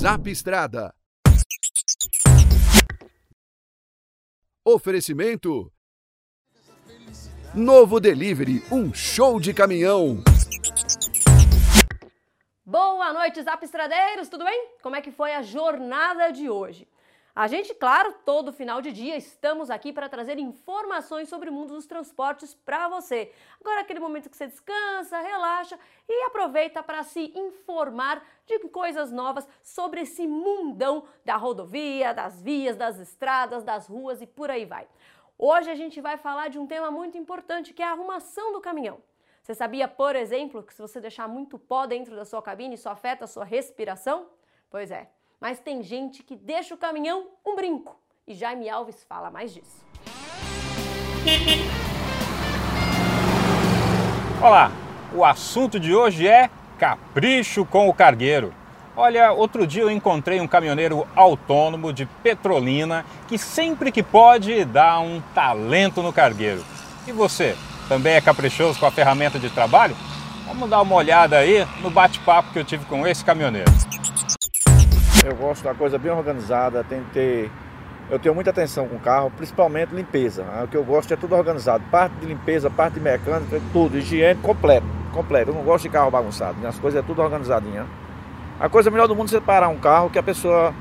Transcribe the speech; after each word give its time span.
Zap 0.00 0.26
Estrada. 0.30 0.94
Oferecimento. 4.64 5.70
Novo 7.54 8.00
Delivery, 8.00 8.64
um 8.72 8.94
show 8.94 9.38
de 9.38 9.52
caminhão. 9.52 10.24
Boa 12.64 13.12
noite, 13.12 13.42
Zap 13.42 13.62
Estradeiros, 13.62 14.30
tudo 14.30 14.42
bem? 14.42 14.70
Como 14.82 14.96
é 14.96 15.02
que 15.02 15.10
foi 15.10 15.34
a 15.34 15.42
jornada 15.42 16.30
de 16.30 16.48
hoje? 16.48 16.88
A 17.40 17.46
gente, 17.46 17.72
claro, 17.72 18.12
todo 18.26 18.52
final 18.52 18.82
de 18.82 18.92
dia 18.92 19.16
estamos 19.16 19.70
aqui 19.70 19.94
para 19.94 20.10
trazer 20.10 20.38
informações 20.38 21.26
sobre 21.26 21.48
o 21.48 21.52
mundo 21.54 21.72
dos 21.72 21.86
transportes 21.86 22.54
para 22.54 22.86
você. 22.86 23.32
Agora 23.58 23.80
aquele 23.80 23.98
momento 23.98 24.28
que 24.28 24.36
você 24.36 24.46
descansa, 24.46 25.18
relaxa 25.22 25.78
e 26.06 26.26
aproveita 26.26 26.82
para 26.82 27.02
se 27.02 27.32
informar 27.34 28.22
de 28.44 28.58
coisas 28.68 29.10
novas 29.10 29.48
sobre 29.62 30.02
esse 30.02 30.26
mundão 30.26 31.04
da 31.24 31.38
rodovia, 31.38 32.12
das 32.12 32.42
vias, 32.42 32.76
das 32.76 32.98
estradas, 32.98 33.64
das 33.64 33.86
ruas 33.86 34.20
e 34.20 34.26
por 34.26 34.50
aí 34.50 34.66
vai. 34.66 34.86
Hoje 35.38 35.70
a 35.70 35.74
gente 35.74 35.98
vai 35.98 36.18
falar 36.18 36.48
de 36.50 36.58
um 36.58 36.66
tema 36.66 36.90
muito 36.90 37.16
importante 37.16 37.72
que 37.72 37.80
é 37.82 37.86
a 37.86 37.92
arrumação 37.92 38.52
do 38.52 38.60
caminhão. 38.60 38.98
Você 39.40 39.54
sabia, 39.54 39.88
por 39.88 40.14
exemplo, 40.14 40.62
que 40.62 40.74
se 40.74 40.82
você 40.82 41.00
deixar 41.00 41.26
muito 41.26 41.58
pó 41.58 41.86
dentro 41.86 42.14
da 42.14 42.26
sua 42.26 42.42
cabine, 42.42 42.74
isso 42.74 42.90
afeta 42.90 43.24
a 43.24 43.26
sua 43.26 43.46
respiração? 43.46 44.28
Pois 44.68 44.90
é, 44.90 45.10
mas 45.40 45.58
tem 45.58 45.82
gente 45.82 46.22
que 46.22 46.36
deixa 46.36 46.74
o 46.74 46.78
caminhão 46.78 47.26
um 47.44 47.56
brinco. 47.56 47.96
E 48.26 48.34
Jaime 48.34 48.68
Alves 48.68 49.04
fala 49.08 49.30
mais 49.30 49.54
disso. 49.54 49.84
Olá, 54.42 54.70
o 55.14 55.24
assunto 55.24 55.80
de 55.80 55.94
hoje 55.94 56.28
é 56.28 56.50
capricho 56.78 57.64
com 57.64 57.88
o 57.88 57.94
cargueiro. 57.94 58.54
Olha, 58.96 59.32
outro 59.32 59.66
dia 59.66 59.82
eu 59.82 59.90
encontrei 59.90 60.40
um 60.40 60.46
caminhoneiro 60.46 61.06
autônomo 61.16 61.92
de 61.92 62.04
Petrolina 62.04 63.04
que 63.26 63.38
sempre 63.38 63.90
que 63.90 64.02
pode 64.02 64.64
dá 64.64 65.00
um 65.00 65.22
talento 65.34 66.02
no 66.02 66.12
cargueiro. 66.12 66.62
E 67.06 67.12
você, 67.12 67.56
também 67.88 68.14
é 68.14 68.20
caprichoso 68.20 68.78
com 68.78 68.86
a 68.86 68.90
ferramenta 68.90 69.38
de 69.38 69.48
trabalho? 69.48 69.96
Vamos 70.46 70.68
dar 70.68 70.82
uma 70.82 70.94
olhada 70.94 71.38
aí 71.38 71.66
no 71.80 71.90
bate-papo 71.90 72.52
que 72.52 72.58
eu 72.58 72.64
tive 72.64 72.84
com 72.84 73.06
esse 73.06 73.24
caminhoneiro. 73.24 73.70
Eu 75.22 75.36
gosto 75.36 75.62
da 75.64 75.74
coisa 75.74 75.98
bem 75.98 76.10
organizada, 76.10 76.82
tem 76.82 77.02
que 77.04 77.10
ter. 77.10 77.50
Eu 78.08 78.18
tenho 78.18 78.34
muita 78.34 78.50
atenção 78.50 78.88
com 78.88 78.96
o 78.96 79.00
carro, 79.00 79.30
principalmente 79.30 79.94
limpeza. 79.94 80.44
O 80.64 80.68
que 80.68 80.76
eu 80.76 80.82
gosto 80.82 81.12
é 81.12 81.16
tudo 81.16 81.36
organizado. 81.36 81.84
Parte 81.90 82.14
de 82.16 82.26
limpeza, 82.26 82.70
parte 82.70 82.94
de 82.94 83.00
mecânica, 83.00 83.60
tudo, 83.70 83.98
higiene 83.98 84.40
completo. 84.40 84.86
Completo. 85.12 85.50
Eu 85.50 85.54
não 85.54 85.62
gosto 85.62 85.82
de 85.82 85.90
carro 85.90 86.10
bagunçado. 86.10 86.58
Minhas 86.58 86.78
coisas 86.78 87.02
é 87.02 87.06
tudo 87.06 87.20
organizadinha. 87.20 87.84
A 88.58 88.68
coisa 88.68 88.90
melhor 88.90 89.06
do 89.06 89.14
mundo 89.14 89.26
é 89.26 89.30
você 89.30 89.40
parar 89.40 89.68
um 89.68 89.76
carro 89.76 90.08
que 90.08 90.18
a 90.18 90.22
pessoa 90.22 90.72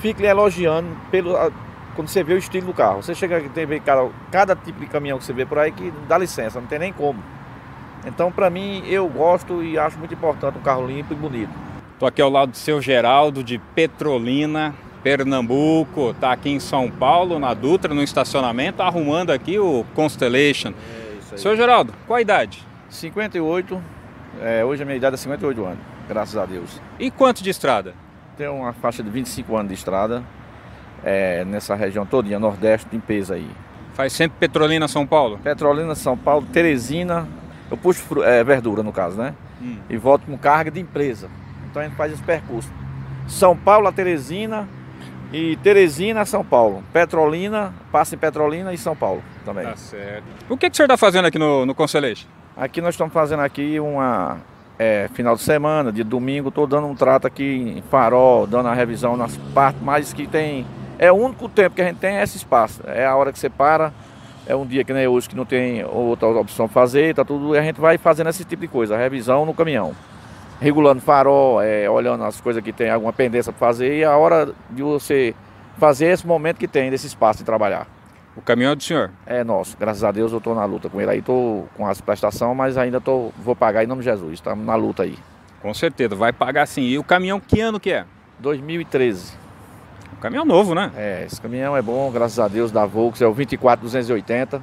fique 0.00 0.22
lhe 0.22 0.28
elogiando 0.28 0.88
pelo, 1.10 1.36
quando 1.94 2.08
você 2.08 2.24
vê 2.24 2.32
o 2.32 2.38
estilo 2.38 2.68
do 2.68 2.74
carro. 2.74 3.02
Você 3.02 3.14
chega 3.14 3.36
aqui, 3.36 3.50
tem 3.50 3.66
cada, 3.80 4.08
cada 4.32 4.56
tipo 4.56 4.80
de 4.80 4.86
caminhão 4.86 5.18
que 5.18 5.24
você 5.24 5.32
vê 5.34 5.44
por 5.44 5.58
aí 5.58 5.70
que 5.70 5.92
dá 6.08 6.16
licença, 6.16 6.58
não 6.58 6.66
tem 6.66 6.78
nem 6.78 6.92
como. 6.92 7.22
Então, 8.06 8.32
para 8.32 8.48
mim, 8.48 8.82
eu 8.86 9.06
gosto 9.08 9.62
e 9.62 9.78
acho 9.78 9.98
muito 9.98 10.14
importante 10.14 10.58
um 10.58 10.62
carro 10.62 10.86
limpo 10.86 11.12
e 11.12 11.16
bonito. 11.16 11.73
Estou 11.94 12.08
aqui 12.08 12.20
ao 12.20 12.28
lado 12.28 12.50
do 12.50 12.56
seu 12.56 12.82
Geraldo 12.82 13.44
de 13.44 13.56
Petrolina, 13.56 14.74
Pernambuco. 15.04 16.10
Está 16.10 16.32
aqui 16.32 16.50
em 16.50 16.58
São 16.58 16.90
Paulo, 16.90 17.38
na 17.38 17.54
Dutra, 17.54 17.94
no 17.94 18.02
estacionamento, 18.02 18.82
arrumando 18.82 19.30
aqui 19.30 19.60
o 19.60 19.86
Constellation. 19.94 20.70
É 20.70 21.18
isso 21.20 21.34
aí. 21.34 21.38
Seu 21.38 21.56
Geraldo, 21.56 21.94
qual 22.04 22.16
a 22.16 22.20
idade? 22.20 22.66
58. 22.90 23.80
É, 24.42 24.64
hoje 24.64 24.82
a 24.82 24.84
minha 24.84 24.96
idade 24.96 25.14
é 25.14 25.16
58 25.16 25.64
anos, 25.64 25.78
graças 26.08 26.36
a 26.36 26.44
Deus. 26.44 26.80
E 26.98 27.12
quanto 27.12 27.44
de 27.44 27.50
estrada? 27.50 27.94
Tenho 28.36 28.56
uma 28.56 28.72
faixa 28.72 29.00
de 29.00 29.08
25 29.08 29.56
anos 29.56 29.68
de 29.68 29.74
estrada, 29.74 30.24
é, 31.04 31.44
nessa 31.44 31.76
região 31.76 32.04
todinha, 32.04 32.40
Nordeste, 32.40 32.88
limpeza 32.90 33.36
aí. 33.36 33.48
Faz 33.92 34.12
sempre 34.12 34.36
Petrolina 34.40 34.88
São 34.88 35.06
Paulo? 35.06 35.38
Petrolina 35.44 35.94
São 35.94 36.18
Paulo, 36.18 36.44
Teresina. 36.52 37.28
Eu 37.70 37.76
puxo 37.76 38.20
é, 38.24 38.42
verdura 38.42 38.82
no 38.82 38.92
caso, 38.92 39.16
né? 39.16 39.32
Hum. 39.62 39.76
E 39.88 39.96
volto 39.96 40.26
com 40.26 40.36
carga 40.36 40.72
de 40.72 40.80
empresa. 40.80 41.30
Então 41.74 41.82
a 41.82 41.86
gente 41.86 41.96
faz 41.96 42.12
esse 42.12 42.22
percurso. 42.22 42.70
São 43.26 43.56
Paulo 43.56 43.88
a 43.88 43.92
Teresina 43.92 44.68
e 45.32 45.56
Teresina 45.56 46.20
a 46.20 46.24
São 46.24 46.44
Paulo. 46.44 46.84
Petrolina, 46.92 47.74
passa 47.90 48.14
em 48.14 48.18
Petrolina 48.18 48.72
e 48.72 48.78
São 48.78 48.94
Paulo 48.94 49.24
também. 49.44 49.64
Tá 49.64 49.74
certo. 49.74 50.22
O 50.48 50.56
que, 50.56 50.70
que 50.70 50.74
o 50.74 50.76
senhor 50.76 50.86
está 50.86 50.96
fazendo 50.96 51.24
aqui 51.24 51.36
no, 51.36 51.66
no 51.66 51.74
Constellation? 51.74 52.28
Aqui 52.56 52.80
nós 52.80 52.94
estamos 52.94 53.12
fazendo 53.12 53.40
aqui 53.40 53.80
uma 53.80 54.36
é, 54.78 55.10
final 55.14 55.34
de 55.34 55.42
semana, 55.42 55.90
de 55.90 56.04
domingo, 56.04 56.48
estou 56.48 56.64
dando 56.64 56.86
um 56.86 56.94
trato 56.94 57.26
aqui 57.26 57.74
em 57.76 57.82
farol, 57.90 58.46
dando 58.46 58.68
a 58.68 58.72
revisão 58.72 59.16
nas 59.16 59.36
partes 59.52 59.82
mais 59.82 60.12
que 60.12 60.28
tem. 60.28 60.64
É 60.96 61.10
o 61.10 61.16
único 61.16 61.48
tempo 61.48 61.74
que 61.74 61.82
a 61.82 61.86
gente 61.86 61.98
tem 61.98 62.18
é 62.18 62.22
esse 62.22 62.36
espaço. 62.36 62.82
É 62.86 63.04
a 63.04 63.16
hora 63.16 63.32
que 63.32 63.38
você 63.40 63.50
para, 63.50 63.92
é 64.46 64.54
um 64.54 64.64
dia 64.64 64.84
que 64.84 64.92
nem 64.92 65.08
hoje 65.08 65.28
que 65.28 65.34
não 65.34 65.44
tem 65.44 65.84
outra 65.84 66.28
opção 66.28 66.68
fazer, 66.68 67.16
tá 67.16 67.24
tudo, 67.24 67.52
e 67.56 67.58
a 67.58 67.62
gente 67.62 67.80
vai 67.80 67.98
fazendo 67.98 68.30
esse 68.30 68.44
tipo 68.44 68.62
de 68.62 68.68
coisa, 68.68 68.96
revisão 68.96 69.44
no 69.44 69.52
caminhão 69.52 69.92
regulando 70.60 71.00
farol, 71.00 71.60
é, 71.60 71.88
olhando 71.88 72.24
as 72.24 72.40
coisas 72.40 72.62
que 72.62 72.72
tem 72.72 72.90
alguma 72.90 73.12
pendência 73.12 73.52
para 73.52 73.66
fazer 73.66 73.98
e 73.98 74.04
a 74.04 74.16
hora 74.16 74.52
de 74.70 74.82
você 74.82 75.34
fazer 75.78 76.06
esse 76.06 76.26
momento 76.26 76.58
que 76.58 76.68
tem 76.68 76.90
desse 76.90 77.06
espaço 77.06 77.40
de 77.40 77.44
trabalhar. 77.44 77.86
O 78.36 78.42
caminhão 78.42 78.72
é 78.72 78.74
do 78.74 78.82
senhor? 78.82 79.10
É 79.26 79.44
nosso, 79.44 79.76
graças 79.78 80.02
a 80.02 80.10
Deus 80.10 80.32
eu 80.32 80.38
estou 80.38 80.54
na 80.54 80.64
luta 80.64 80.88
com 80.88 81.00
ele 81.00 81.10
aí, 81.10 81.18
estou 81.20 81.68
com 81.76 81.86
as 81.86 82.00
prestações, 82.00 82.56
mas 82.56 82.76
ainda 82.76 83.00
tô, 83.00 83.30
vou 83.38 83.54
pagar 83.54 83.84
em 83.84 83.86
nome 83.86 84.00
de 84.00 84.06
Jesus, 84.06 84.34
estamos 84.34 84.64
na 84.66 84.74
luta 84.74 85.04
aí. 85.04 85.16
Com 85.62 85.72
certeza, 85.72 86.14
vai 86.14 86.32
pagar 86.32 86.66
sim. 86.66 86.82
E 86.82 86.98
o 86.98 87.04
caminhão 87.04 87.40
que 87.40 87.60
ano 87.60 87.78
que 87.78 87.92
é? 87.92 88.04
2013. 88.40 89.32
Um 90.14 90.20
caminhão 90.20 90.44
novo, 90.44 90.74
né? 90.74 90.90
É, 90.96 91.24
esse 91.24 91.40
caminhão 91.40 91.76
é 91.76 91.80
bom, 91.80 92.10
graças 92.10 92.38
a 92.38 92.48
Deus, 92.48 92.72
da 92.72 92.84
Volks, 92.84 93.22
é 93.22 93.26
o 93.26 93.32
24280. 93.32 94.60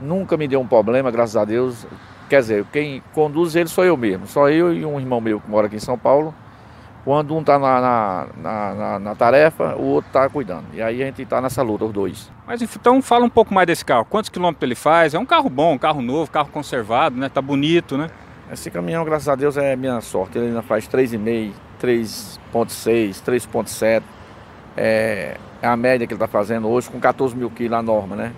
Nunca 0.00 0.36
me 0.36 0.46
deu 0.46 0.60
um 0.60 0.66
problema, 0.66 1.10
graças 1.10 1.36
a 1.36 1.44
Deus. 1.44 1.86
Quer 2.28 2.40
dizer, 2.40 2.64
quem 2.72 3.02
conduz 3.12 3.54
ele 3.54 3.68
sou 3.68 3.84
eu 3.84 3.96
mesmo, 3.96 4.26
só 4.26 4.48
eu 4.48 4.72
e 4.72 4.84
um 4.84 4.98
irmão 4.98 5.20
meu 5.20 5.40
que 5.40 5.50
mora 5.50 5.66
aqui 5.66 5.76
em 5.76 5.80
São 5.80 5.98
Paulo. 5.98 6.34
Quando 7.04 7.36
um 7.36 7.40
está 7.40 7.58
na, 7.58 7.80
na, 8.34 8.74
na, 8.74 8.98
na, 8.98 9.14
tarefa, 9.14 9.76
o 9.76 9.82
outro 9.82 10.08
está 10.08 10.26
cuidando. 10.26 10.64
E 10.72 10.80
aí 10.80 11.02
a 11.02 11.06
gente 11.06 11.20
está 11.20 11.38
nessa 11.38 11.60
luta, 11.62 11.84
os 11.84 11.92
dois. 11.92 12.30
Mas 12.46 12.62
então 12.62 13.02
fala 13.02 13.26
um 13.26 13.30
pouco 13.30 13.52
mais 13.52 13.66
desse 13.66 13.84
carro. 13.84 14.06
Quantos 14.06 14.30
quilômetros 14.30 14.62
ele 14.62 14.74
faz? 14.74 15.12
É 15.12 15.18
um 15.18 15.26
carro 15.26 15.50
bom, 15.50 15.74
um 15.74 15.78
carro 15.78 16.00
novo, 16.00 16.30
carro 16.30 16.48
conservado, 16.50 17.14
né? 17.14 17.28
Tá 17.28 17.42
bonito, 17.42 17.98
né? 17.98 18.08
Esse 18.50 18.70
caminhão, 18.70 19.04
graças 19.04 19.28
a 19.28 19.34
Deus, 19.34 19.58
é 19.58 19.76
minha 19.76 20.00
sorte. 20.00 20.38
Ele 20.38 20.48
ainda 20.48 20.62
faz 20.62 20.88
3,5, 20.88 21.52
3,6, 21.78 23.22
3,7. 23.22 24.02
É, 24.74 25.36
a 25.62 25.76
média 25.76 26.06
que 26.06 26.14
ele 26.14 26.16
está 26.16 26.26
fazendo 26.26 26.68
hoje, 26.68 26.88
com 26.88 26.98
14 26.98 27.36
mil 27.36 27.50
quilos 27.50 27.78
a 27.78 27.82
norma, 27.82 28.16
né? 28.16 28.32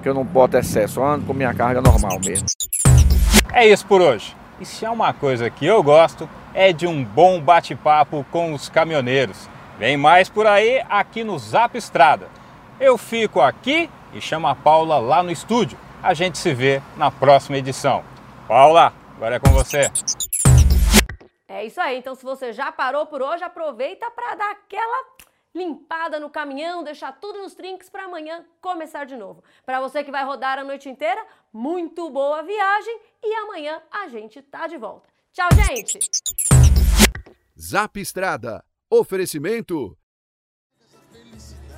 Que 0.00 0.08
eu 0.08 0.14
não 0.14 0.24
boto 0.24 0.56
excesso, 0.56 1.00
eu 1.00 1.06
ando 1.06 1.26
com 1.26 1.34
minha 1.34 1.52
carga 1.52 1.80
normal 1.80 2.20
mesmo. 2.24 2.46
É 3.54 3.66
isso 3.66 3.86
por 3.86 4.00
hoje. 4.00 4.34
E 4.58 4.64
se 4.64 4.86
há 4.86 4.90
uma 4.90 5.12
coisa 5.12 5.50
que 5.50 5.66
eu 5.66 5.82
gosto, 5.82 6.28
é 6.54 6.72
de 6.72 6.86
um 6.86 7.04
bom 7.04 7.38
bate-papo 7.38 8.24
com 8.30 8.54
os 8.54 8.70
caminhoneiros. 8.70 9.46
Vem 9.78 9.96
mais 9.96 10.28
por 10.28 10.46
aí 10.46 10.82
aqui 10.88 11.22
no 11.22 11.38
Zap 11.38 11.76
Estrada. 11.76 12.28
Eu 12.80 12.96
fico 12.96 13.42
aqui 13.42 13.90
e 14.14 14.20
chamo 14.22 14.46
a 14.46 14.54
Paula 14.54 14.98
lá 14.98 15.22
no 15.22 15.30
estúdio. 15.30 15.76
A 16.02 16.14
gente 16.14 16.38
se 16.38 16.54
vê 16.54 16.80
na 16.96 17.10
próxima 17.10 17.58
edição. 17.58 18.02
Paula, 18.48 18.92
agora 19.16 19.36
é 19.36 19.38
com 19.38 19.50
você. 19.50 19.90
É 21.46 21.66
isso 21.66 21.80
aí. 21.80 21.98
Então, 21.98 22.14
se 22.14 22.24
você 22.24 22.54
já 22.54 22.72
parou 22.72 23.04
por 23.04 23.20
hoje, 23.20 23.44
aproveita 23.44 24.10
para 24.10 24.34
dar 24.34 24.50
aquela 24.52 25.04
limpada 25.54 26.18
no 26.18 26.30
caminhão, 26.30 26.82
deixar 26.82 27.12
tudo 27.12 27.40
nos 27.40 27.54
trinques 27.54 27.90
para 27.90 28.04
amanhã 28.04 28.44
começar 28.60 29.04
de 29.04 29.16
novo. 29.16 29.42
Para 29.64 29.80
você 29.80 30.02
que 30.02 30.10
vai 30.10 30.24
rodar 30.24 30.58
a 30.58 30.64
noite 30.64 30.88
inteira, 30.88 31.24
muito 31.52 32.08
boa 32.10 32.42
viagem 32.42 33.00
e 33.22 33.34
amanhã 33.34 33.82
a 33.90 34.08
gente 34.08 34.40
tá 34.42 34.66
de 34.66 34.76
volta. 34.76 35.08
Tchau, 35.32 35.48
gente! 35.54 35.98
Zap 37.58 38.00
Estrada. 38.00 38.64
Oferecimento. 38.90 39.96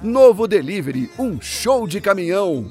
Novo 0.03 0.49
Delivery, 0.49 1.11
um 1.19 1.41
show 1.41 1.87
de 1.87 2.01
caminhão. 2.01 2.71